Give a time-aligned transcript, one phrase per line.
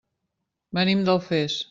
[0.79, 1.59] Venim d'Alfés.